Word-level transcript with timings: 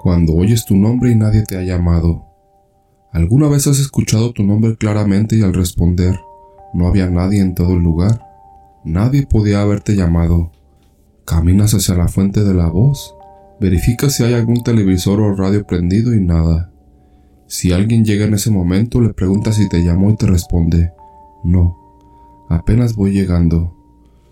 Cuando 0.00 0.34
oyes 0.34 0.64
tu 0.64 0.76
nombre 0.76 1.10
y 1.10 1.16
nadie 1.16 1.42
te 1.42 1.56
ha 1.58 1.62
llamado. 1.62 2.24
¿Alguna 3.12 3.48
vez 3.48 3.66
has 3.66 3.80
escuchado 3.80 4.32
tu 4.32 4.44
nombre 4.44 4.76
claramente 4.76 5.34
y 5.34 5.42
al 5.42 5.52
responder 5.52 6.20
no 6.72 6.86
había 6.86 7.10
nadie 7.10 7.40
en 7.40 7.56
todo 7.56 7.72
el 7.72 7.82
lugar? 7.82 8.24
Nadie 8.84 9.26
podía 9.26 9.60
haberte 9.60 9.96
llamado. 9.96 10.52
Caminas 11.24 11.74
hacia 11.74 11.96
la 11.96 12.06
fuente 12.06 12.44
de 12.44 12.54
la 12.54 12.68
voz. 12.68 13.16
Verifica 13.60 14.08
si 14.08 14.22
hay 14.22 14.34
algún 14.34 14.62
televisor 14.62 15.20
o 15.20 15.34
radio 15.34 15.66
prendido 15.66 16.14
y 16.14 16.22
nada. 16.22 16.70
Si 17.48 17.72
alguien 17.72 18.04
llega 18.04 18.26
en 18.26 18.34
ese 18.34 18.52
momento, 18.52 19.00
le 19.00 19.12
preguntas 19.12 19.56
si 19.56 19.68
te 19.68 19.82
llamó 19.82 20.10
y 20.10 20.16
te 20.16 20.26
responde, 20.26 20.92
no, 21.42 21.76
apenas 22.48 22.94
voy 22.94 23.10
llegando. 23.10 23.74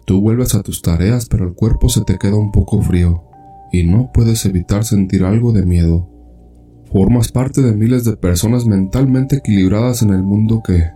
Tú 0.04 0.20
vuelves 0.20 0.54
a 0.54 0.62
tus 0.62 0.80
tareas, 0.80 1.26
pero 1.26 1.44
el 1.44 1.54
cuerpo 1.54 1.88
se 1.88 2.02
te 2.02 2.18
queda 2.18 2.36
un 2.36 2.52
poco 2.52 2.80
frío 2.82 3.24
y 3.72 3.84
no 3.84 4.10
puedes 4.12 4.44
evitar 4.46 4.84
sentir 4.84 5.24
algo 5.24 5.52
de 5.52 5.64
miedo. 5.64 6.08
Formas 6.92 7.32
parte 7.32 7.62
de 7.62 7.74
miles 7.74 8.04
de 8.04 8.16
personas 8.16 8.66
mentalmente 8.66 9.36
equilibradas 9.36 10.02
en 10.02 10.10
el 10.10 10.22
mundo 10.22 10.62
que, 10.64 10.90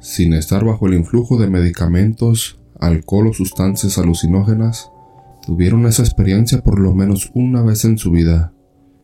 sin 0.00 0.32
estar 0.32 0.64
bajo 0.64 0.86
el 0.86 0.94
influjo 0.94 1.38
de 1.38 1.48
medicamentos, 1.48 2.58
alcohol 2.80 3.28
o 3.28 3.32
sustancias 3.32 3.98
alucinógenas, 3.98 4.90
tuvieron 5.46 5.86
esa 5.86 6.02
experiencia 6.02 6.60
por 6.60 6.78
lo 6.78 6.94
menos 6.94 7.30
una 7.34 7.62
vez 7.62 7.84
en 7.84 7.98
su 7.98 8.10
vida. 8.10 8.52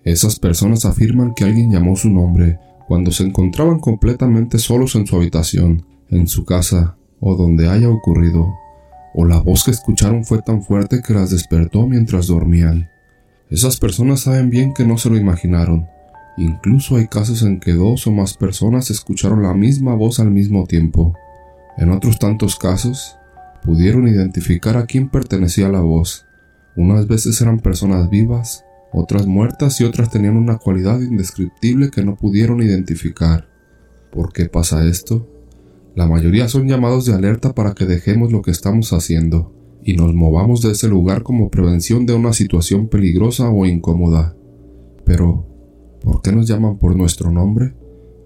Esas 0.03 0.39
personas 0.39 0.85
afirman 0.85 1.35
que 1.35 1.45
alguien 1.45 1.71
llamó 1.71 1.97
su 1.97 2.11
nombre 2.11 2.59
cuando 2.87 3.11
se 3.11 3.25
encontraban 3.25 3.81
completamente 3.81 4.59
solos 4.59 4.95
en 4.95 5.07
su 5.07 5.17
habitación, 5.17 5.87
en 6.11 6.27
su 6.27 6.45
casa 6.45 6.97
o 7.21 7.35
donde 7.35 7.69
haya 7.69 7.89
ocurrido, 7.89 8.55
o 9.15 9.25
la 9.25 9.39
voz 9.39 9.65
que 9.65 9.71
escucharon 9.71 10.25
fue 10.25 10.43
tan 10.43 10.63
fuerte 10.63 11.01
que 11.01 11.15
las 11.15 11.31
despertó 11.31 11.87
mientras 11.87 12.27
dormían. 12.27 12.91
Esas 13.51 13.77
personas 13.79 14.21
saben 14.21 14.49
bien 14.49 14.73
que 14.73 14.87
no 14.87 14.97
se 14.97 15.11
lo 15.11 15.17
imaginaron. 15.17 15.87
Incluso 16.39 16.97
hay 16.97 17.07
casos 17.09 17.43
en 17.43 17.61
que 17.61 17.75
dos 17.75 18.07
o 18.07 18.11
más 18.11 18.35
personas 18.35 18.91
escucharon 18.91 19.43
la 19.43 19.53
misma 19.53 19.95
voz 19.95 20.19
al 20.19 20.31
mismo 20.31 20.67
tiempo. 20.67 21.15
En 21.77 21.91
otros 21.91 22.19
tantos 22.19 22.57
casos, 22.57 23.19
pudieron 23.63 24.09
identificar 24.09 24.77
a 24.77 24.87
quién 24.87 25.11
pertenecía 25.11 25.69
la 25.69 25.81
voz. 25.81 26.27
Unas 26.75 27.07
veces 27.07 27.41
eran 27.41 27.61
personas 27.61 28.09
vivas, 28.09 28.65
otras 28.93 29.27
muertas 29.27 29.81
y 29.81 29.85
otras 29.85 30.11
tenían 30.11 30.37
una 30.37 30.57
cualidad 30.57 31.01
indescriptible 31.01 31.91
que 31.91 32.05
no 32.05 32.17
pudieron 32.17 32.63
identificar. 32.63 33.49
¿Por 34.11 34.33
qué 34.33 34.47
pasa 34.47 34.87
esto? 34.87 35.29
La 35.95 36.07
mayoría 36.07 36.49
son 36.49 36.67
llamados 36.67 37.05
de 37.05 37.15
alerta 37.15 37.55
para 37.55 37.75
que 37.75 37.85
dejemos 37.85 38.33
lo 38.33 38.43
que 38.43 38.51
estamos 38.51 38.93
haciendo 38.93 39.53
y 39.85 39.95
nos 39.95 40.15
movamos 40.15 40.63
de 40.63 40.73
ese 40.73 40.89
lugar 40.89 41.23
como 41.23 41.51
prevención 41.51 42.07
de 42.07 42.15
una 42.15 42.33
situación 42.33 42.89
peligrosa 42.89 43.51
o 43.51 43.67
incómoda. 43.67 44.35
Pero, 45.05 45.47
¿por 46.01 46.23
qué 46.23 46.33
nos 46.33 46.49
llaman 46.49 46.79
por 46.79 46.97
nuestro 46.97 47.31
nombre? 47.31 47.75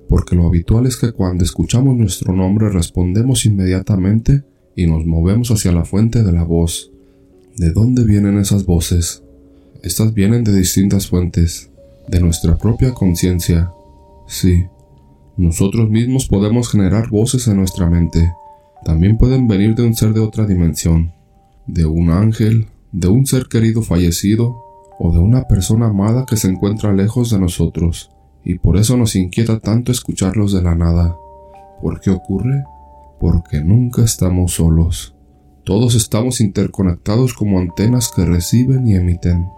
Porque 0.09 0.37
lo 0.37 0.47
habitual 0.47 0.87
es 0.87 0.97
que 0.97 1.13
cuando 1.13 1.45
escuchamos 1.45 1.97
nuestro 1.97 2.33
nombre 2.33 2.71
respondemos 2.71 3.45
inmediatamente 3.45 4.45
y 4.77 4.87
nos 4.87 5.05
movemos 5.05 5.51
hacia 5.51 5.73
la 5.73 5.85
fuente 5.85 6.23
de 6.23 6.33
la 6.33 6.45
voz. 6.45 6.93
¿De 7.57 7.73
dónde 7.73 8.05
vienen 8.05 8.39
esas 8.39 8.65
voces? 8.65 9.25
Estas 9.83 10.15
vienen 10.15 10.45
de 10.45 10.55
distintas 10.55 11.09
fuentes, 11.09 11.71
de 12.07 12.21
nuestra 12.21 12.57
propia 12.57 12.95
conciencia. 12.95 13.73
Sí, 14.29 14.65
nosotros 15.37 15.91
mismos 15.91 16.29
podemos 16.29 16.71
generar 16.71 17.11
voces 17.11 17.49
en 17.49 17.57
nuestra 17.57 17.91
mente. 17.91 18.33
También 18.85 19.19
pueden 19.19 19.49
venir 19.49 19.75
de 19.75 19.83
un 19.83 19.95
ser 19.95 20.13
de 20.13 20.21
otra 20.21 20.47
dimensión, 20.47 21.13
de 21.69 21.87
un 21.87 22.11
ángel, 22.11 22.67
de 22.91 23.09
un 23.09 23.27
ser 23.27 23.47
querido 23.47 23.83
fallecido 23.83 24.65
o 24.99 25.13
de 25.13 25.19
una 25.19 25.47
persona 25.47 25.87
amada 25.87 26.27
que 26.27 26.37
se 26.37 26.49
encuentra 26.49 26.93
lejos 26.93 27.31
de 27.31 27.39
nosotros, 27.39 28.11
y 28.43 28.59
por 28.59 28.77
eso 28.77 28.97
nos 28.97 29.15
inquieta 29.15 29.61
tanto 29.61 29.93
escucharlos 29.93 30.53
de 30.53 30.63
la 30.63 30.75
nada. 30.75 31.17
¿Por 31.81 32.01
qué 32.01 32.11
ocurre? 32.11 32.65
Porque 33.21 33.63
nunca 33.63 34.03
estamos 34.03 34.55
solos. 34.55 35.15
Todos 35.65 35.95
estamos 35.95 36.41
interconectados 36.41 37.35
como 37.35 37.59
antenas 37.59 38.11
que 38.15 38.25
reciben 38.25 38.89
y 38.89 38.95
emiten. 38.95 39.49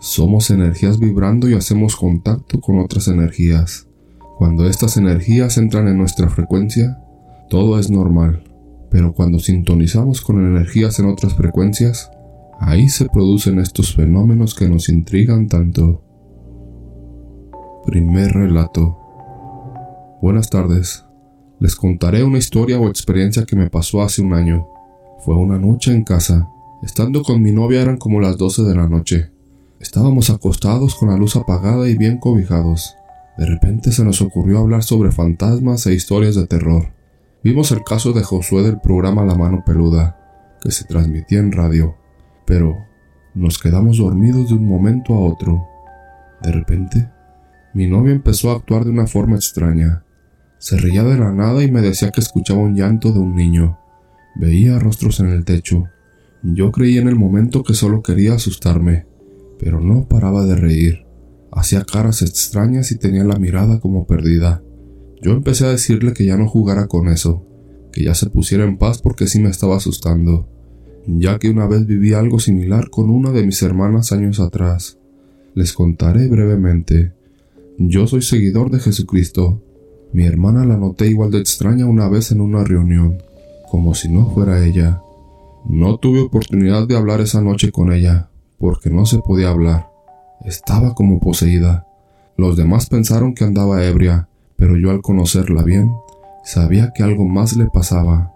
Somos 0.00 0.50
energías 0.50 0.98
vibrando 0.98 1.48
y 1.48 1.54
hacemos 1.54 1.96
contacto 1.96 2.60
con 2.60 2.78
otras 2.78 3.08
energías. 3.08 3.88
Cuando 4.36 4.68
estas 4.68 4.98
energías 4.98 5.56
entran 5.56 5.88
en 5.88 5.96
nuestra 5.96 6.28
frecuencia, 6.28 6.98
todo 7.48 7.78
es 7.78 7.90
normal. 7.90 8.45
Pero 8.90 9.12
cuando 9.12 9.38
sintonizamos 9.38 10.20
con 10.20 10.38
energías 10.38 10.98
en 10.98 11.06
otras 11.06 11.34
frecuencias, 11.34 12.10
ahí 12.60 12.88
se 12.88 13.06
producen 13.08 13.58
estos 13.58 13.94
fenómenos 13.94 14.54
que 14.54 14.68
nos 14.68 14.88
intrigan 14.88 15.48
tanto. 15.48 16.02
Primer 17.84 18.32
relato. 18.32 18.98
Buenas 20.20 20.50
tardes. 20.50 21.04
Les 21.58 21.76
contaré 21.76 22.24
una 22.24 22.38
historia 22.38 22.78
o 22.78 22.88
experiencia 22.88 23.44
que 23.44 23.56
me 23.56 23.70
pasó 23.70 24.02
hace 24.02 24.22
un 24.22 24.34
año. 24.34 24.68
Fue 25.24 25.36
una 25.36 25.58
noche 25.58 25.92
en 25.92 26.04
casa. 26.04 26.48
Estando 26.82 27.22
con 27.22 27.42
mi 27.42 27.52
novia 27.52 27.82
eran 27.82 27.96
como 27.96 28.20
las 28.20 28.36
12 28.36 28.62
de 28.64 28.74
la 28.74 28.88
noche. 28.88 29.30
Estábamos 29.80 30.30
acostados 30.30 30.94
con 30.94 31.10
la 31.10 31.16
luz 31.16 31.36
apagada 31.36 31.88
y 31.88 31.96
bien 31.96 32.18
cobijados. 32.18 32.94
De 33.38 33.46
repente 33.46 33.92
se 33.92 34.04
nos 34.04 34.22
ocurrió 34.22 34.58
hablar 34.58 34.82
sobre 34.82 35.12
fantasmas 35.12 35.86
e 35.86 35.94
historias 35.94 36.34
de 36.34 36.46
terror. 36.46 36.95
Vimos 37.46 37.70
el 37.70 37.84
caso 37.84 38.12
de 38.12 38.24
Josué 38.24 38.64
del 38.64 38.80
programa 38.80 39.24
La 39.24 39.36
Mano 39.36 39.62
Peluda, 39.64 40.18
que 40.60 40.72
se 40.72 40.84
transmitía 40.84 41.38
en 41.38 41.52
radio, 41.52 41.94
pero 42.44 42.76
nos 43.36 43.60
quedamos 43.60 43.98
dormidos 43.98 44.48
de 44.48 44.54
un 44.56 44.66
momento 44.66 45.14
a 45.14 45.20
otro. 45.20 45.64
De 46.42 46.50
repente, 46.50 47.08
mi 47.72 47.86
novia 47.86 48.12
empezó 48.14 48.50
a 48.50 48.56
actuar 48.56 48.84
de 48.84 48.90
una 48.90 49.06
forma 49.06 49.36
extraña. 49.36 50.04
Se 50.58 50.76
reía 50.76 51.04
de 51.04 51.16
la 51.18 51.30
nada 51.30 51.62
y 51.62 51.70
me 51.70 51.82
decía 51.82 52.10
que 52.10 52.20
escuchaba 52.20 52.58
un 52.58 52.74
llanto 52.74 53.12
de 53.12 53.20
un 53.20 53.36
niño. 53.36 53.78
Veía 54.34 54.80
rostros 54.80 55.20
en 55.20 55.28
el 55.28 55.44
techo. 55.44 55.84
Yo 56.42 56.72
creí 56.72 56.98
en 56.98 57.06
el 57.06 57.14
momento 57.14 57.62
que 57.62 57.74
solo 57.74 58.02
quería 58.02 58.34
asustarme, 58.34 59.06
pero 59.60 59.80
no 59.80 60.08
paraba 60.08 60.44
de 60.46 60.56
reír. 60.56 61.06
Hacía 61.52 61.84
caras 61.84 62.22
extrañas 62.22 62.90
y 62.90 62.98
tenía 62.98 63.22
la 63.22 63.36
mirada 63.36 63.78
como 63.78 64.04
perdida. 64.04 64.64
Yo 65.22 65.32
empecé 65.32 65.66
a 65.66 65.70
decirle 65.70 66.12
que 66.12 66.24
ya 66.24 66.36
no 66.36 66.48
jugara 66.48 66.86
con 66.86 67.08
eso, 67.08 67.44
que 67.92 68.04
ya 68.04 68.14
se 68.14 68.28
pusiera 68.28 68.64
en 68.64 68.76
paz 68.76 69.00
porque 69.00 69.26
sí 69.26 69.40
me 69.40 69.48
estaba 69.48 69.76
asustando, 69.76 70.48
ya 71.06 71.38
que 71.38 71.50
una 71.50 71.66
vez 71.66 71.86
viví 71.86 72.12
algo 72.12 72.38
similar 72.38 72.90
con 72.90 73.10
una 73.10 73.30
de 73.30 73.44
mis 73.44 73.62
hermanas 73.62 74.12
años 74.12 74.40
atrás. 74.40 74.98
Les 75.54 75.72
contaré 75.72 76.28
brevemente. 76.28 77.12
Yo 77.78 78.06
soy 78.06 78.22
seguidor 78.22 78.70
de 78.70 78.80
Jesucristo. 78.80 79.62
Mi 80.12 80.24
hermana 80.24 80.64
la 80.64 80.76
noté 80.76 81.08
igual 81.08 81.30
de 81.30 81.38
extraña 81.38 81.86
una 81.86 82.08
vez 82.08 82.30
en 82.30 82.40
una 82.40 82.64
reunión, 82.64 83.22
como 83.70 83.94
si 83.94 84.08
no 84.08 84.30
fuera 84.30 84.64
ella. 84.64 85.00
No 85.68 85.96
tuve 85.98 86.20
oportunidad 86.20 86.86
de 86.86 86.96
hablar 86.96 87.20
esa 87.20 87.40
noche 87.40 87.72
con 87.72 87.92
ella, 87.92 88.28
porque 88.58 88.90
no 88.90 89.06
se 89.06 89.18
podía 89.18 89.48
hablar. 89.48 89.88
Estaba 90.44 90.94
como 90.94 91.20
poseída. 91.20 91.86
Los 92.36 92.56
demás 92.56 92.86
pensaron 92.86 93.34
que 93.34 93.44
andaba 93.44 93.84
ebria, 93.84 94.28
pero 94.56 94.76
yo 94.76 94.90
al 94.90 95.02
conocerla 95.02 95.62
bien, 95.62 95.92
sabía 96.44 96.92
que 96.94 97.02
algo 97.02 97.26
más 97.26 97.56
le 97.56 97.66
pasaba. 97.66 98.32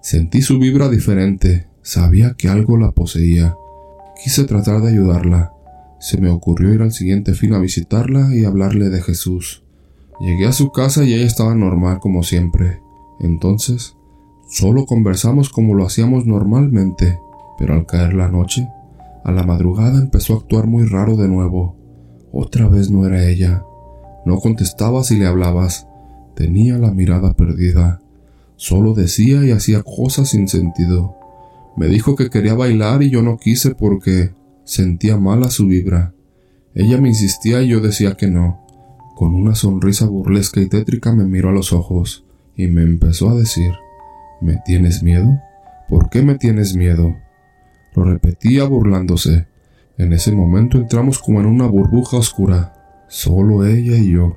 Sentí 0.00 0.42
su 0.42 0.58
vibra 0.58 0.88
diferente, 0.88 1.66
sabía 1.82 2.34
que 2.34 2.48
algo 2.48 2.76
la 2.76 2.92
poseía. 2.92 3.56
Quise 4.22 4.44
tratar 4.44 4.82
de 4.82 4.90
ayudarla. 4.90 5.52
Se 5.98 6.20
me 6.20 6.30
ocurrió 6.30 6.72
ir 6.74 6.82
al 6.82 6.92
siguiente 6.92 7.34
fin 7.34 7.54
a 7.54 7.58
visitarla 7.58 8.34
y 8.34 8.44
hablarle 8.44 8.88
de 8.88 9.02
Jesús. 9.02 9.64
Llegué 10.20 10.46
a 10.46 10.52
su 10.52 10.72
casa 10.72 11.04
y 11.04 11.14
ella 11.14 11.26
estaba 11.26 11.54
normal 11.54 11.98
como 12.00 12.22
siempre. 12.22 12.80
Entonces, 13.20 13.96
solo 14.48 14.86
conversamos 14.86 15.50
como 15.50 15.74
lo 15.74 15.86
hacíamos 15.86 16.26
normalmente, 16.26 17.18
pero 17.58 17.74
al 17.74 17.86
caer 17.86 18.14
la 18.14 18.28
noche, 18.28 18.68
a 19.24 19.32
la 19.32 19.42
madrugada 19.44 19.98
empezó 19.98 20.34
a 20.34 20.36
actuar 20.38 20.66
muy 20.66 20.84
raro 20.84 21.16
de 21.16 21.28
nuevo. 21.28 21.76
Otra 22.32 22.68
vez 22.68 22.90
no 22.90 23.06
era 23.06 23.28
ella. 23.28 23.62
No 24.30 24.38
contestaba 24.38 25.02
si 25.02 25.16
le 25.16 25.26
hablabas. 25.26 25.88
Tenía 26.36 26.78
la 26.78 26.92
mirada 26.92 27.34
perdida. 27.34 28.00
Solo 28.54 28.94
decía 28.94 29.44
y 29.44 29.50
hacía 29.50 29.82
cosas 29.82 30.28
sin 30.28 30.46
sentido. 30.46 31.16
Me 31.76 31.88
dijo 31.88 32.14
que 32.14 32.30
quería 32.30 32.54
bailar 32.54 33.02
y 33.02 33.10
yo 33.10 33.22
no 33.22 33.38
quise 33.38 33.74
porque 33.74 34.30
sentía 34.62 35.16
mala 35.16 35.50
su 35.50 35.66
vibra. 35.66 36.14
Ella 36.76 37.00
me 37.00 37.08
insistía 37.08 37.60
y 37.60 37.70
yo 37.70 37.80
decía 37.80 38.14
que 38.14 38.28
no. 38.28 38.64
Con 39.16 39.34
una 39.34 39.56
sonrisa 39.56 40.06
burlesca 40.06 40.60
y 40.60 40.66
tétrica 40.66 41.12
me 41.12 41.24
miró 41.24 41.48
a 41.48 41.52
los 41.52 41.72
ojos 41.72 42.24
y 42.54 42.68
me 42.68 42.82
empezó 42.82 43.30
a 43.30 43.34
decir, 43.34 43.72
¿Me 44.40 44.58
tienes 44.64 45.02
miedo? 45.02 45.40
¿Por 45.88 46.08
qué 46.08 46.22
me 46.22 46.36
tienes 46.36 46.76
miedo? 46.76 47.16
Lo 47.96 48.04
repetía 48.04 48.62
burlándose. 48.62 49.48
En 49.98 50.12
ese 50.12 50.30
momento 50.30 50.78
entramos 50.78 51.18
como 51.18 51.40
en 51.40 51.46
una 51.46 51.66
burbuja 51.66 52.16
oscura. 52.16 52.79
Solo 53.10 53.66
ella 53.66 53.96
y 53.96 54.12
yo. 54.12 54.36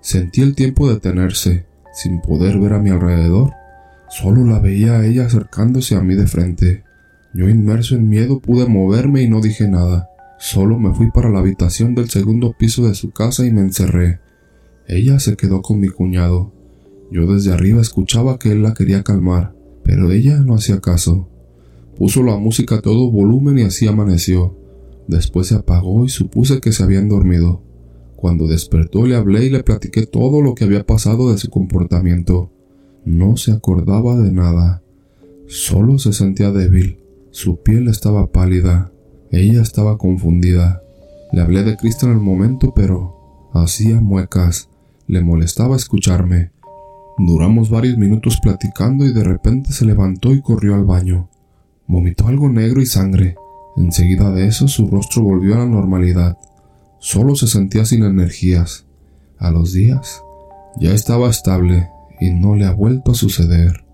Sentí 0.00 0.42
el 0.42 0.56
tiempo 0.56 0.88
detenerse, 0.88 1.66
sin 1.92 2.20
poder 2.20 2.58
ver 2.58 2.72
a 2.72 2.80
mi 2.80 2.90
alrededor. 2.90 3.52
Solo 4.10 4.44
la 4.44 4.58
veía 4.58 4.94
a 4.98 5.06
ella 5.06 5.26
acercándose 5.26 5.94
a 5.94 6.00
mí 6.00 6.16
de 6.16 6.26
frente. 6.26 6.82
Yo 7.32 7.48
inmerso 7.48 7.94
en 7.94 8.08
miedo 8.08 8.40
pude 8.40 8.66
moverme 8.66 9.22
y 9.22 9.28
no 9.28 9.40
dije 9.40 9.68
nada. 9.68 10.10
Solo 10.36 10.80
me 10.80 10.92
fui 10.94 11.12
para 11.12 11.30
la 11.30 11.38
habitación 11.38 11.94
del 11.94 12.10
segundo 12.10 12.56
piso 12.58 12.88
de 12.88 12.96
su 12.96 13.12
casa 13.12 13.46
y 13.46 13.52
me 13.52 13.60
encerré. 13.60 14.18
Ella 14.88 15.20
se 15.20 15.36
quedó 15.36 15.62
con 15.62 15.78
mi 15.78 15.88
cuñado. 15.88 16.52
Yo 17.12 17.32
desde 17.32 17.52
arriba 17.52 17.80
escuchaba 17.80 18.40
que 18.40 18.50
él 18.50 18.64
la 18.64 18.74
quería 18.74 19.04
calmar, 19.04 19.54
pero 19.84 20.10
ella 20.10 20.38
no 20.38 20.56
hacía 20.56 20.80
caso. 20.80 21.28
Puso 21.96 22.24
la 22.24 22.36
música 22.36 22.76
a 22.76 22.82
todo 22.82 23.12
volumen 23.12 23.60
y 23.60 23.62
así 23.62 23.86
amaneció. 23.86 24.58
Después 25.06 25.46
se 25.46 25.54
apagó 25.54 26.04
y 26.04 26.08
supuse 26.08 26.60
que 26.60 26.72
se 26.72 26.82
habían 26.82 27.08
dormido. 27.08 27.67
Cuando 28.18 28.48
despertó 28.48 29.06
le 29.06 29.14
hablé 29.14 29.44
y 29.44 29.50
le 29.50 29.62
platiqué 29.62 30.04
todo 30.04 30.42
lo 30.42 30.56
que 30.56 30.64
había 30.64 30.84
pasado 30.84 31.30
de 31.30 31.38
su 31.38 31.50
comportamiento. 31.50 32.50
No 33.04 33.36
se 33.36 33.52
acordaba 33.52 34.16
de 34.16 34.32
nada. 34.32 34.82
Solo 35.46 36.00
se 36.00 36.12
sentía 36.12 36.50
débil. 36.50 36.98
Su 37.30 37.62
piel 37.62 37.86
estaba 37.86 38.26
pálida. 38.26 38.90
Ella 39.30 39.62
estaba 39.62 39.98
confundida. 39.98 40.82
Le 41.30 41.42
hablé 41.42 41.62
de 41.62 41.76
Cristo 41.76 42.06
en 42.06 42.12
el 42.14 42.18
momento, 42.18 42.72
pero 42.74 43.50
hacía 43.54 44.00
muecas. 44.00 44.68
Le 45.06 45.22
molestaba 45.22 45.76
escucharme. 45.76 46.50
Duramos 47.18 47.70
varios 47.70 47.98
minutos 47.98 48.40
platicando 48.42 49.06
y 49.06 49.12
de 49.12 49.22
repente 49.22 49.72
se 49.72 49.84
levantó 49.84 50.34
y 50.34 50.42
corrió 50.42 50.74
al 50.74 50.84
baño. 50.84 51.28
Vomitó 51.86 52.26
algo 52.26 52.48
negro 52.48 52.82
y 52.82 52.86
sangre. 52.86 53.36
Enseguida 53.76 54.32
de 54.32 54.48
eso 54.48 54.66
su 54.66 54.88
rostro 54.88 55.22
volvió 55.22 55.54
a 55.54 55.58
la 55.58 55.66
normalidad. 55.66 56.36
Solo 57.00 57.36
se 57.36 57.46
sentía 57.46 57.84
sin 57.84 58.04
energías. 58.04 58.84
A 59.38 59.50
los 59.50 59.72
días 59.72 60.22
ya 60.80 60.92
estaba 60.92 61.30
estable 61.30 61.88
y 62.20 62.30
no 62.30 62.56
le 62.56 62.66
ha 62.66 62.72
vuelto 62.72 63.12
a 63.12 63.14
suceder. 63.14 63.84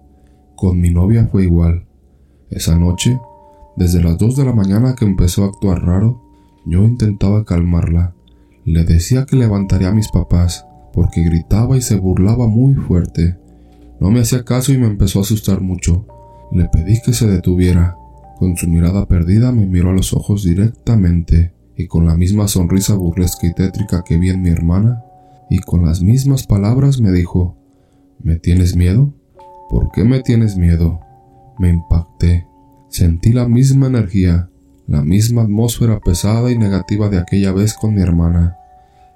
Con 0.57 0.81
mi 0.81 0.91
novia 0.91 1.29
fue 1.31 1.45
igual. 1.45 1.85
Esa 2.51 2.79
noche, 2.79 3.21
desde 3.77 4.03
las 4.03 4.17
dos 4.17 4.37
de 4.37 4.45
la 4.45 4.55
mañana 4.55 4.95
que 4.95 5.05
empezó 5.05 5.45
a 5.45 5.49
actuar 5.49 5.85
raro, 5.85 6.23
yo 6.65 6.83
intentaba 6.85 7.45
calmarla. 7.45 8.15
Le 8.65 8.85
decía 8.85 9.27
que 9.27 9.37
levantaría 9.37 9.89
a 9.89 9.95
mis 9.95 10.09
papás, 10.09 10.67
porque 10.93 11.23
gritaba 11.23 11.77
y 11.77 11.83
se 11.83 11.97
burlaba 11.97 12.47
muy 12.47 12.75
fuerte. 12.75 13.37
No 14.01 14.11
me 14.11 14.21
hacía 14.21 14.45
caso 14.45 14.73
y 14.73 14.79
me 14.79 14.87
empezó 14.87 15.19
a 15.19 15.23
asustar 15.23 15.61
mucho. 15.61 16.07
Le 16.53 16.69
pedí 16.69 17.01
que 17.05 17.13
se 17.13 17.27
detuviera. 17.27 17.97
Con 18.39 18.57
su 18.57 18.67
mirada 18.69 19.07
perdida 19.07 19.53
me 19.53 19.67
miró 19.67 19.91
a 19.91 19.95
los 19.95 20.15
ojos 20.15 20.45
directamente 20.45 21.54
y 21.77 21.87
con 21.87 22.07
la 22.07 22.17
misma 22.17 22.49
sonrisa 22.49 22.95
burlesca 22.95 23.47
y 23.47 23.55
tétrica 23.55 24.03
que 24.05 24.17
vi 24.17 24.31
en 24.31 24.43
mi 24.43 24.51
hermana, 24.51 25.03
y 25.51 25.59
con 25.59 25.85
las 25.85 26.01
mismas 26.03 26.47
palabras 26.47 27.01
me 27.01 27.13
dijo, 27.13 27.57
¿Me 28.23 28.37
tienes 28.37 28.77
miedo? 28.77 29.13
¿Por 29.69 29.91
qué 29.91 30.05
me 30.05 30.21
tienes 30.21 30.57
miedo? 30.57 31.01
Me 31.59 31.69
impacté. 31.69 32.47
Sentí 32.89 33.33
la 33.33 33.47
misma 33.49 33.89
energía, 33.89 34.49
la 34.87 35.03
misma 35.03 35.43
atmósfera 35.43 36.01
pesada 36.01 36.51
y 36.51 36.59
negativa 36.59 37.09
de 37.09 37.19
aquella 37.19 37.53
vez 37.53 37.75
con 37.75 37.95
mi 37.95 38.01
hermana. 38.01 38.57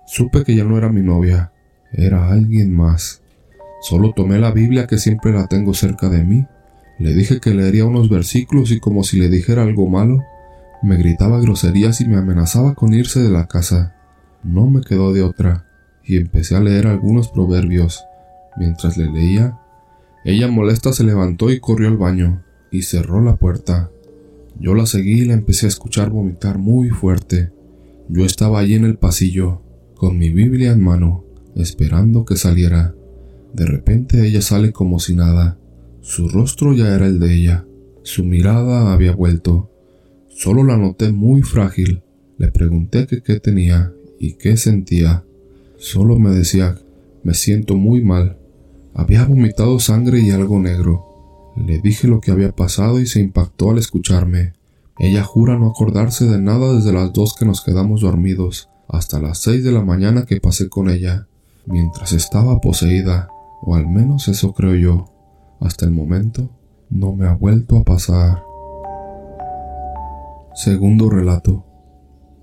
Supe 0.07 0.45
que 0.45 0.55
ya 0.55 0.65
no 0.65 0.77
era 0.77 0.91
mi 0.91 1.03
novia, 1.03 1.53
era 1.93 2.29
alguien 2.29 2.75
más. 2.75 3.23
Solo 3.81 4.13
tomé 4.13 4.39
la 4.39 4.51
Biblia 4.51 4.87
que 4.87 4.99
siempre 4.99 5.33
la 5.33 5.47
tengo 5.47 5.75
cerca 5.75 6.09
de 6.09 6.25
mí 6.25 6.47
le 6.99 7.15
dije 7.15 7.41
que 7.41 7.55
leería 7.55 7.85
unos 7.85 8.11
versículos 8.11 8.73
y 8.73 8.81
como 8.81 9.05
si 9.05 9.19
le 9.19 9.29
dijera 9.29 9.63
algo 9.63 9.87
malo, 9.87 10.25
me 10.83 10.97
gritaba 10.97 11.41
groserías 11.41 12.01
y 12.01 12.07
me 12.07 12.17
amenazaba 12.17 12.75
con 12.75 12.95
irse 12.95 13.21
de 13.21 13.31
la 13.31 13.47
casa. 13.47 13.95
No 14.43 14.69
me 14.69 14.81
quedó 14.83 15.13
de 15.13 15.23
otra, 15.23 15.67
y 16.05 16.17
empecé 16.17 16.57
a 16.57 16.61
leer 16.61 16.87
algunos 16.87 17.29
proverbios. 17.29 18.05
Mientras 18.57 18.97
le 18.97 19.11
leía, 19.11 19.59
ella 20.25 20.49
molesta 20.49 20.93
se 20.93 21.05
levantó 21.05 21.51
y 21.51 21.61
corrió 21.61 21.89
al 21.89 21.97
baño, 21.97 22.43
y 22.71 22.83
cerró 22.83 23.21
la 23.23 23.37
puerta. 23.37 23.91
Yo 24.61 24.75
la 24.75 24.87
seguí 24.87 25.23
y 25.23 25.25
la 25.25 25.35
empecé 25.35 25.67
a 25.67 25.71
escuchar 25.71 26.11
vomitar 26.11 26.59
muy 26.59 26.91
fuerte. 26.91 27.53
Yo 28.09 28.25
estaba 28.25 28.59
allí 28.59 28.75
en 28.75 28.85
el 28.85 28.97
pasillo, 28.97 29.63
con 29.95 30.19
mi 30.19 30.31
Biblia 30.31 30.73
en 30.73 30.83
mano, 30.83 31.25
esperando 31.55 32.25
que 32.25 32.37
saliera. 32.37 32.95
De 33.53 33.67
repente 33.67 34.27
ella 34.27 34.43
sale 34.43 34.73
como 34.73 34.99
si 34.99 35.15
nada, 35.15 35.59
su 36.09 36.27
rostro 36.27 36.73
ya 36.73 36.95
era 36.95 37.07
el 37.07 37.21
de 37.21 37.35
ella. 37.35 37.67
Su 38.03 38.25
mirada 38.25 38.95
había 38.95 39.13
vuelto. 39.13 39.71
Solo 40.39 40.63
la 40.63 40.77
noté 40.77 41.11
muy 41.11 41.43
frágil. 41.43 42.05
Le 42.37 42.53
pregunté 42.53 43.09
qué 43.09 43.41
tenía 43.41 43.93
y 44.21 44.35
qué 44.35 44.57
sentía. 44.57 45.25
Solo 45.79 46.17
me 46.21 46.31
decía, 46.31 46.79
me 47.25 47.35
siento 47.35 47.75
muy 47.75 48.05
mal. 48.05 48.39
Había 48.95 49.25
vomitado 49.25 49.81
sangre 49.81 50.21
y 50.21 50.31
algo 50.31 50.61
negro. 50.61 51.53
Le 51.57 51.81
dije 51.81 52.07
lo 52.07 52.21
que 52.21 52.31
había 52.31 52.55
pasado 52.55 53.01
y 53.01 53.07
se 53.07 53.19
impactó 53.19 53.73
al 53.73 53.79
escucharme. 53.79 54.53
Ella 55.01 55.25
jura 55.25 55.59
no 55.59 55.67
acordarse 55.67 56.27
de 56.27 56.41
nada 56.41 56.73
desde 56.73 56.93
las 56.93 57.13
dos 57.13 57.35
que 57.35 57.45
nos 57.45 57.61
quedamos 57.65 58.03
dormidos 58.03 58.69
hasta 58.87 59.19
las 59.19 59.39
seis 59.39 59.65
de 59.65 59.73
la 59.73 59.83
mañana 59.83 60.25
que 60.25 60.41
pasé 60.41 60.69
con 60.69 60.89
ella, 60.89 61.27
mientras 61.67 62.13
estaba 62.13 62.61
poseída, 62.61 63.29
o 63.61 63.75
al 63.75 63.89
menos 63.89 64.29
eso 64.29 64.53
creo 64.53 64.77
yo. 64.77 65.13
Hasta 65.59 65.85
el 65.85 65.91
momento 65.91 66.49
no 66.91 67.13
me 67.13 67.27
ha 67.27 67.35
vuelto 67.35 67.77
a 67.77 67.83
pasar. 67.83 68.48
Segundo 70.59 71.09
relato. 71.09 71.65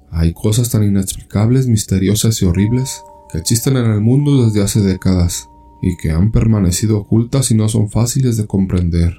Hay 0.09 0.31
cosas 0.31 0.69
tan 0.69 0.85
inexplicables, 0.85 1.67
misteriosas 1.67 2.41
y 2.41 2.45
horribles 2.45 3.03
que 3.29 3.39
existen 3.39 3.75
en 3.75 3.91
el 3.91 3.99
mundo 3.99 4.45
desde 4.45 4.63
hace 4.63 4.79
décadas 4.79 5.49
y 5.81 5.97
que 5.97 6.11
han 6.11 6.31
permanecido 6.31 6.97
ocultas 6.97 7.51
y 7.51 7.55
no 7.55 7.67
son 7.67 7.89
fáciles 7.89 8.37
de 8.37 8.47
comprender. 8.47 9.17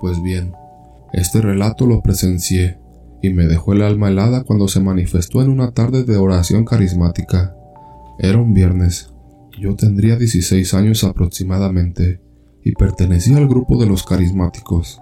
Pues 0.00 0.22
bien, 0.22 0.52
este 1.12 1.40
relato 1.40 1.84
lo 1.84 2.00
presencié 2.00 2.78
y 3.24 3.30
me 3.30 3.48
dejó 3.48 3.72
el 3.72 3.82
alma 3.82 4.06
helada 4.06 4.44
cuando 4.44 4.68
se 4.68 4.78
manifestó 4.78 5.42
en 5.42 5.50
una 5.50 5.72
tarde 5.72 6.04
de 6.04 6.16
oración 6.16 6.64
carismática. 6.64 7.56
Era 8.20 8.38
un 8.38 8.54
viernes. 8.54 9.12
Yo 9.60 9.74
tendría 9.74 10.14
16 10.14 10.74
años 10.74 11.02
aproximadamente 11.02 12.20
y 12.62 12.70
pertenecía 12.70 13.38
al 13.38 13.48
grupo 13.48 13.80
de 13.80 13.86
los 13.86 14.04
carismáticos. 14.04 15.00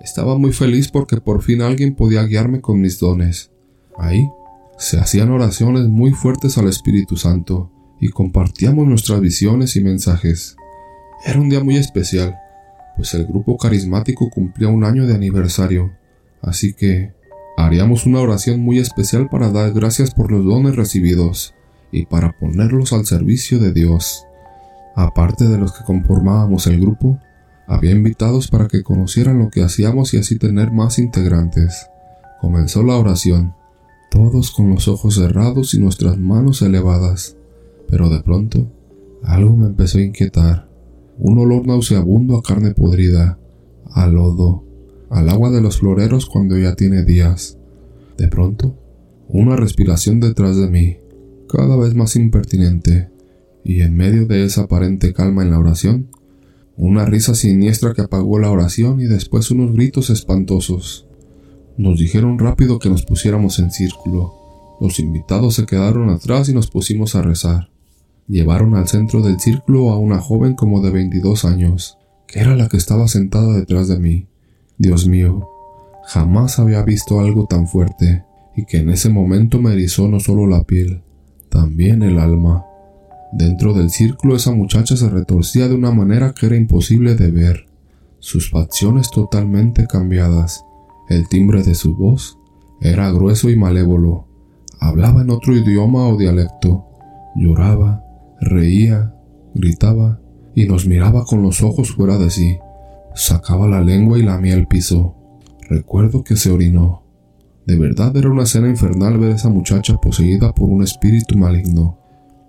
Estaba 0.00 0.38
muy 0.38 0.52
feliz 0.52 0.88
porque 0.88 1.16
por 1.18 1.42
fin 1.42 1.62
alguien 1.62 1.94
podía 1.94 2.22
guiarme 2.24 2.60
con 2.60 2.80
mis 2.80 2.98
dones. 2.98 3.50
Ahí 3.96 4.28
se 4.78 4.98
hacían 4.98 5.30
oraciones 5.30 5.88
muy 5.88 6.12
fuertes 6.12 6.58
al 6.58 6.68
Espíritu 6.68 7.16
Santo 7.16 7.70
y 8.00 8.08
compartíamos 8.10 8.86
nuestras 8.86 9.20
visiones 9.20 9.76
y 9.76 9.82
mensajes. 9.82 10.56
Era 11.24 11.40
un 11.40 11.48
día 11.48 11.64
muy 11.64 11.76
especial, 11.76 12.36
pues 12.96 13.14
el 13.14 13.26
grupo 13.26 13.56
carismático 13.56 14.28
cumplía 14.30 14.68
un 14.68 14.84
año 14.84 15.06
de 15.06 15.14
aniversario, 15.14 15.92
así 16.42 16.74
que 16.74 17.14
haríamos 17.56 18.06
una 18.06 18.20
oración 18.20 18.60
muy 18.60 18.78
especial 18.78 19.28
para 19.30 19.50
dar 19.50 19.72
gracias 19.72 20.12
por 20.12 20.30
los 20.30 20.44
dones 20.44 20.76
recibidos 20.76 21.54
y 21.90 22.04
para 22.06 22.32
ponerlos 22.38 22.92
al 22.92 23.06
servicio 23.06 23.58
de 23.58 23.72
Dios. 23.72 24.26
Aparte 24.94 25.46
de 25.46 25.58
los 25.58 25.72
que 25.72 25.84
conformábamos 25.84 26.66
el 26.66 26.80
grupo, 26.80 27.18
había 27.66 27.90
invitados 27.90 28.48
para 28.48 28.68
que 28.68 28.82
conocieran 28.82 29.38
lo 29.38 29.50
que 29.50 29.62
hacíamos 29.62 30.14
y 30.14 30.18
así 30.18 30.38
tener 30.38 30.72
más 30.72 30.98
integrantes. 30.98 31.88
Comenzó 32.40 32.82
la 32.82 32.96
oración, 32.96 33.54
todos 34.10 34.50
con 34.50 34.70
los 34.70 34.88
ojos 34.88 35.16
cerrados 35.16 35.74
y 35.74 35.80
nuestras 35.80 36.18
manos 36.18 36.62
elevadas, 36.62 37.36
pero 37.88 38.08
de 38.08 38.22
pronto 38.22 38.70
algo 39.22 39.56
me 39.56 39.66
empezó 39.66 39.98
a 39.98 40.02
inquietar. 40.02 40.68
Un 41.18 41.38
olor 41.38 41.66
nauseabundo 41.66 42.36
a 42.36 42.42
carne 42.42 42.74
podrida, 42.74 43.38
a 43.90 44.06
lodo, 44.06 44.64
al 45.10 45.28
agua 45.28 45.50
de 45.50 45.60
los 45.60 45.78
floreros 45.78 46.26
cuando 46.26 46.58
ya 46.58 46.74
tiene 46.74 47.04
días. 47.04 47.58
De 48.16 48.28
pronto, 48.28 48.76
una 49.28 49.56
respiración 49.56 50.20
detrás 50.20 50.56
de 50.56 50.68
mí, 50.68 50.98
cada 51.48 51.76
vez 51.76 51.94
más 51.94 52.16
impertinente, 52.16 53.10
y 53.64 53.80
en 53.80 53.96
medio 53.96 54.26
de 54.26 54.44
esa 54.44 54.62
aparente 54.62 55.12
calma 55.12 55.42
en 55.42 55.50
la 55.50 55.58
oración, 55.58 56.08
una 56.76 57.06
risa 57.06 57.34
siniestra 57.34 57.94
que 57.94 58.02
apagó 58.02 58.38
la 58.38 58.50
oración 58.50 59.00
y 59.00 59.04
después 59.04 59.50
unos 59.50 59.72
gritos 59.72 60.10
espantosos. 60.10 61.06
Nos 61.78 61.98
dijeron 61.98 62.38
rápido 62.38 62.78
que 62.78 62.90
nos 62.90 63.04
pusiéramos 63.04 63.58
en 63.58 63.70
círculo. 63.70 64.34
Los 64.80 64.98
invitados 64.98 65.54
se 65.54 65.64
quedaron 65.64 66.10
atrás 66.10 66.48
y 66.48 66.54
nos 66.54 66.70
pusimos 66.70 67.14
a 67.14 67.22
rezar. 67.22 67.70
Llevaron 68.28 68.74
al 68.74 68.88
centro 68.88 69.22
del 69.22 69.40
círculo 69.40 69.90
a 69.90 69.98
una 69.98 70.18
joven 70.18 70.54
como 70.54 70.80
de 70.80 70.90
22 70.90 71.44
años, 71.44 71.96
que 72.26 72.40
era 72.40 72.56
la 72.56 72.68
que 72.68 72.76
estaba 72.76 73.08
sentada 73.08 73.54
detrás 73.54 73.88
de 73.88 73.98
mí. 73.98 74.26
Dios 74.78 75.06
mío, 75.06 75.48
jamás 76.06 76.58
había 76.58 76.82
visto 76.82 77.20
algo 77.20 77.46
tan 77.46 77.68
fuerte, 77.68 78.24
y 78.54 78.64
que 78.64 78.78
en 78.78 78.90
ese 78.90 79.10
momento 79.10 79.60
me 79.60 79.72
erizó 79.72 80.08
no 80.08 80.20
solo 80.20 80.46
la 80.46 80.64
piel, 80.64 81.02
también 81.48 82.02
el 82.02 82.18
alma. 82.18 82.66
Dentro 83.32 83.74
del 83.74 83.90
círculo 83.90 84.36
esa 84.36 84.52
muchacha 84.52 84.96
se 84.96 85.08
retorcía 85.08 85.68
de 85.68 85.74
una 85.74 85.90
manera 85.90 86.32
que 86.32 86.46
era 86.46 86.56
imposible 86.56 87.14
de 87.14 87.30
ver, 87.30 87.66
sus 88.18 88.50
facciones 88.50 89.10
totalmente 89.10 89.86
cambiadas, 89.86 90.64
el 91.08 91.28
timbre 91.28 91.62
de 91.62 91.74
su 91.74 91.96
voz 91.96 92.38
era 92.80 93.10
grueso 93.10 93.50
y 93.50 93.56
malévolo, 93.56 94.26
hablaba 94.80 95.22
en 95.22 95.30
otro 95.30 95.56
idioma 95.56 96.08
o 96.08 96.16
dialecto, 96.16 96.86
lloraba, 97.36 98.02
reía, 98.40 99.14
gritaba 99.54 100.20
y 100.54 100.66
nos 100.66 100.86
miraba 100.86 101.24
con 101.24 101.42
los 101.42 101.62
ojos 101.62 101.92
fuera 101.92 102.18
de 102.18 102.30
sí, 102.30 102.58
sacaba 103.14 103.66
la 103.66 103.80
lengua 103.80 104.18
y 104.18 104.22
lamía 104.22 104.54
el 104.54 104.66
piso. 104.66 105.14
Recuerdo 105.68 106.22
que 106.22 106.36
se 106.36 106.50
orinó. 106.50 107.02
De 107.66 107.76
verdad 107.76 108.16
era 108.16 108.30
una 108.30 108.44
escena 108.44 108.68
infernal 108.68 109.18
ver 109.18 109.32
a 109.32 109.34
esa 109.34 109.48
muchacha 109.48 109.96
poseída 109.96 110.54
por 110.54 110.68
un 110.68 110.82
espíritu 110.82 111.36
maligno. 111.36 111.98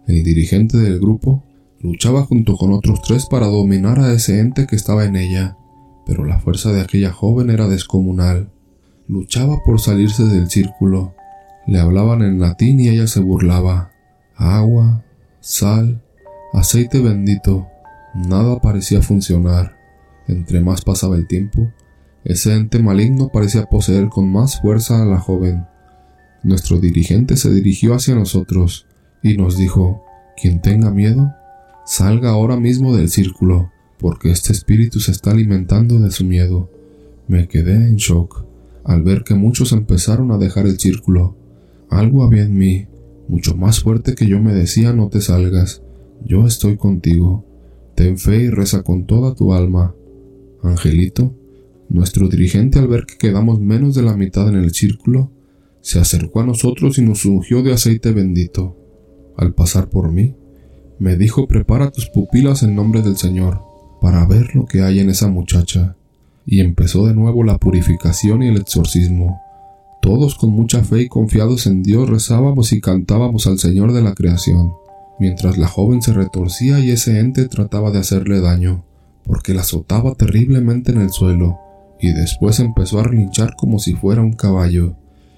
El 0.08 0.24
dirigente 0.24 0.78
del 0.78 1.00
grupo 1.00 1.44
luchaba 1.82 2.24
junto 2.24 2.56
con 2.56 2.72
otros 2.72 3.02
tres 3.02 3.26
para 3.26 3.48
dominar 3.48 4.00
a 4.00 4.14
ese 4.14 4.40
ente 4.40 4.66
que 4.66 4.78
estaba 4.78 5.04
en 5.04 5.18
ella, 5.18 5.58
pero 6.06 6.24
la 6.24 6.40
fuerza 6.40 6.72
de 6.72 6.80
aquella 6.80 7.12
joven 7.12 7.50
era 7.50 7.68
descomunal. 7.68 8.50
Luchaba 9.10 9.62
por 9.66 9.82
salirse 9.82 10.24
del 10.24 10.50
círculo. 10.50 11.14
Le 11.68 11.80
hablaban 11.80 12.22
en 12.22 12.40
latín 12.40 12.80
y 12.80 12.88
ella 12.88 13.06
se 13.08 13.20
burlaba. 13.20 13.92
Agua, 14.38 15.04
sal, 15.42 16.02
aceite 16.54 17.02
bendito. 17.02 17.68
Nada 18.16 18.62
parecía 18.62 19.02
funcionar. 19.02 19.76
Entre 20.30 20.62
más 20.62 20.84
pasaba 20.84 21.18
el 21.18 21.28
tiempo, 21.28 21.70
ese 22.24 22.54
ente 22.56 22.82
maligno 22.82 23.28
parecía 23.28 23.66
poseer 23.66 24.08
con 24.08 24.32
más 24.32 24.62
fuerza 24.62 25.02
a 25.02 25.06
la 25.06 25.20
joven. 25.20 25.66
Nuestro 26.44 26.80
dirigente 26.80 27.36
se 27.36 27.52
dirigió 27.52 27.94
hacia 27.94 28.16
nosotros 28.16 28.88
y 29.22 29.38
nos 29.38 29.58
dijo, 29.58 30.04
quien 30.42 30.62
tenga 30.62 30.92
miedo, 30.92 31.32
salga 31.86 32.30
ahora 32.30 32.58
mismo 32.58 32.96
del 32.96 33.10
círculo, 33.10 33.72
porque 34.00 34.32
este 34.32 34.54
espíritu 34.54 35.00
se 35.00 35.12
está 35.12 35.32
alimentando 35.32 36.00
de 36.00 36.12
su 36.12 36.26
miedo. 36.26 36.70
Me 37.28 37.48
quedé 37.48 37.76
en 37.76 37.96
shock 37.96 38.46
al 38.84 39.04
ver 39.04 39.24
que 39.24 39.36
muchos 39.36 39.72
empezaron 39.74 40.32
a 40.32 40.38
dejar 40.38 40.66
el 40.66 40.80
círculo. 40.80 41.36
Algo 41.90 42.24
había 42.24 42.44
en 42.44 42.58
mí, 42.58 42.88
mucho 43.28 43.56
más 43.56 43.82
fuerte 43.82 44.16
que 44.16 44.28
yo 44.28 44.42
me 44.42 44.54
decía 44.54 44.94
no 44.94 45.10
te 45.10 45.22
salgas, 45.22 45.82
yo 46.26 46.46
estoy 46.46 46.78
contigo. 46.78 47.46
Ten 47.96 48.18
fe 48.18 48.44
y 48.44 48.50
reza 48.50 48.84
con 48.84 49.06
toda 49.06 49.34
tu 49.34 49.54
alma. 49.54 49.94
Angelito 50.64 51.34
nuestro 51.90 52.28
dirigente, 52.28 52.80
al 52.80 52.88
ver 52.88 53.06
que 53.06 53.18
quedamos 53.18 53.60
menos 53.60 53.96
de 53.96 54.02
la 54.02 54.16
mitad 54.16 54.48
en 54.50 54.56
el 54.56 54.74
círculo, 54.74 55.32
se 55.82 56.00
acercó 56.00 56.42
a 56.42 56.46
nosotros 56.46 56.98
y 56.98 57.02
nos 57.02 57.26
ungió 57.26 57.64
de 57.64 57.74
aceite 57.74 58.12
bendito. 58.12 58.76
Al 59.38 59.54
pasar 59.54 59.90
por 59.90 60.12
mí, 60.12 60.36
me 61.00 61.16
dijo 61.16 61.48
prepara 61.48 61.92
tus 61.92 62.10
pupilas 62.10 62.64
en 62.64 62.76
nombre 62.76 63.02
del 63.02 63.18
Señor, 63.18 63.62
para 64.02 64.26
ver 64.26 64.56
lo 64.56 64.66
que 64.66 64.82
hay 64.82 65.00
en 65.00 65.10
esa 65.10 65.28
muchacha. 65.28 65.96
Y 66.46 66.62
empezó 66.62 67.06
de 67.06 67.14
nuevo 67.14 67.44
la 67.44 67.58
purificación 67.58 68.42
y 68.42 68.48
el 68.48 68.58
exorcismo. 68.58 69.42
Todos 70.02 70.36
con 70.36 70.52
mucha 70.52 70.84
fe 70.84 71.04
y 71.04 71.08
confiados 71.08 71.68
en 71.68 71.84
Dios 71.84 72.10
rezábamos 72.10 72.74
y 72.74 72.82
cantábamos 72.82 73.48
al 73.48 73.60
Señor 73.60 73.94
de 73.94 74.02
la 74.02 74.16
creación, 74.16 74.74
mientras 75.20 75.58
la 75.58 75.68
joven 75.68 76.02
se 76.02 76.14
retorcía 76.14 76.80
y 76.80 76.92
ese 76.92 77.20
ente 77.20 77.48
trataba 77.48 77.92
de 77.92 78.00
hacerle 78.00 78.40
daño, 78.40 78.84
porque 79.24 79.54
la 79.54 79.62
azotaba 79.62 80.16
terriblemente 80.16 80.92
en 80.92 81.02
el 81.02 81.12
suelo 81.12 81.60
y 82.00 82.12
después 82.14 82.60
empezó 82.60 83.00
a 83.00 83.04
relinchar 83.04 83.56
como 83.56 83.80
si 83.80 83.94
fuera 83.94 84.22
un 84.22 84.34
caballo, 84.34 84.96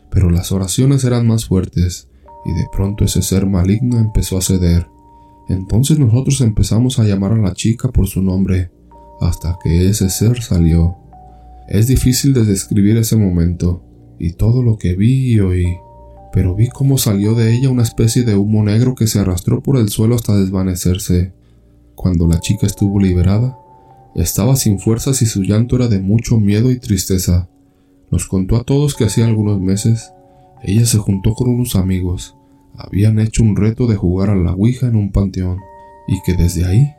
pero 0.09 0.29
las 0.29 0.51
oraciones 0.51 1.03
eran 1.03 1.27
más 1.27 1.45
fuertes, 1.45 2.08
y 2.45 2.51
de 2.53 2.67
pronto 2.71 3.05
ese 3.05 3.21
ser 3.21 3.45
maligno 3.45 3.97
empezó 3.97 4.37
a 4.37 4.41
ceder. 4.41 4.87
Entonces 5.47 5.97
nosotros 5.99 6.41
empezamos 6.41 6.99
a 6.99 7.03
llamar 7.03 7.33
a 7.33 7.37
la 7.37 7.53
chica 7.53 7.89
por 7.89 8.07
su 8.07 8.21
nombre, 8.21 8.71
hasta 9.19 9.57
que 9.63 9.89
ese 9.89 10.09
ser 10.09 10.41
salió. 10.41 10.97
Es 11.67 11.87
difícil 11.87 12.33
de 12.33 12.45
describir 12.45 12.97
ese 12.97 13.15
momento, 13.15 13.83
y 14.19 14.33
todo 14.33 14.61
lo 14.61 14.77
que 14.77 14.95
vi 14.95 15.33
y 15.33 15.39
oí, 15.39 15.77
pero 16.31 16.55
vi 16.55 16.69
cómo 16.69 16.97
salió 16.97 17.33
de 17.33 17.55
ella 17.55 17.69
una 17.69 17.83
especie 17.83 18.23
de 18.23 18.35
humo 18.35 18.63
negro 18.63 18.95
que 18.95 19.07
se 19.07 19.19
arrastró 19.19 19.61
por 19.61 19.77
el 19.77 19.89
suelo 19.89 20.15
hasta 20.15 20.37
desvanecerse. 20.37 21.33
Cuando 21.95 22.27
la 22.27 22.39
chica 22.39 22.67
estuvo 22.67 22.99
liberada, 22.99 23.57
estaba 24.15 24.55
sin 24.55 24.79
fuerzas 24.79 25.21
y 25.21 25.25
su 25.25 25.43
llanto 25.43 25.75
era 25.75 25.87
de 25.87 25.99
mucho 25.99 26.39
miedo 26.39 26.71
y 26.71 26.79
tristeza. 26.79 27.49
Nos 28.11 28.27
contó 28.27 28.55
a 28.55 28.63
todos 28.63 28.95
que 28.95 29.05
hacía 29.05 29.25
algunos 29.25 29.59
meses 29.59 30.11
ella 30.63 30.85
se 30.85 30.97
juntó 30.97 31.33
con 31.33 31.49
unos 31.49 31.75
amigos, 31.75 32.35
habían 32.77 33.19
hecho 33.19 33.43
un 33.43 33.55
reto 33.55 33.87
de 33.87 33.95
jugar 33.95 34.29
a 34.29 34.35
la 34.35 34.53
Ouija 34.53 34.87
en 34.87 34.95
un 34.95 35.11
panteón, 35.11 35.59
y 36.07 36.21
que 36.23 36.33
desde 36.33 36.65
ahí 36.65 36.93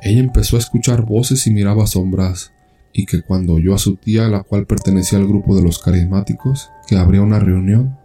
ella 0.00 0.20
empezó 0.20 0.56
a 0.56 0.60
escuchar 0.60 1.04
voces 1.04 1.46
y 1.46 1.50
miraba 1.50 1.86
sombras, 1.86 2.52
y 2.92 3.06
que 3.06 3.22
cuando 3.22 3.54
oyó 3.54 3.74
a 3.74 3.78
su 3.78 3.96
tía, 3.96 4.28
la 4.28 4.42
cual 4.42 4.66
pertenecía 4.66 5.18
al 5.18 5.26
grupo 5.26 5.54
de 5.54 5.62
los 5.62 5.78
carismáticos, 5.78 6.70
que 6.86 6.96
habría 6.96 7.22
una 7.22 7.38
reunión, 7.38 7.96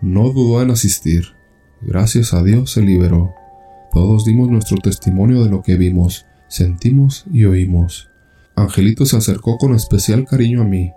no 0.00 0.30
dudó 0.30 0.62
en 0.62 0.70
asistir. 0.70 1.24
Gracias 1.82 2.34
a 2.34 2.42
Dios 2.42 2.72
se 2.72 2.82
liberó. 2.82 3.34
Todos 3.92 4.24
dimos 4.24 4.48
nuestro 4.48 4.78
testimonio 4.78 5.42
de 5.42 5.50
lo 5.50 5.62
que 5.62 5.76
vimos, 5.76 6.26
sentimos 6.48 7.24
y 7.32 7.44
oímos. 7.44 8.08
Angelito 8.54 9.06
se 9.06 9.16
acercó 9.16 9.58
con 9.58 9.74
especial 9.74 10.26
cariño 10.26 10.62
a 10.62 10.64
mí 10.64 10.92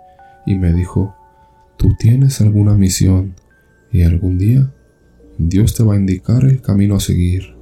y 0.46 0.54
me 0.56 0.72
dijo, 0.72 1.14
tú 1.76 1.94
tienes 1.98 2.40
alguna 2.40 2.74
misión 2.74 3.34
y 3.94 4.02
algún 4.02 4.38
día 4.38 4.72
Dios 5.38 5.76
te 5.76 5.84
va 5.84 5.94
a 5.94 5.96
indicar 5.96 6.44
el 6.44 6.60
camino 6.60 6.96
a 6.96 7.00
seguir. 7.00 7.53